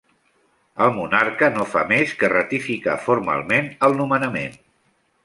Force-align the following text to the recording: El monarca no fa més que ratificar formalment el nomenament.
El 0.85 0.93
monarca 0.99 1.49
no 1.57 1.67
fa 1.73 1.83
més 1.91 2.13
que 2.21 2.29
ratificar 2.33 2.97
formalment 3.05 3.69
el 3.89 3.95
nomenament. 4.01 4.57